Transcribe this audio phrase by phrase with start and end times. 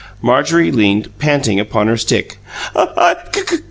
[0.19, 2.39] Marjorie leaned, panting, upon her stick.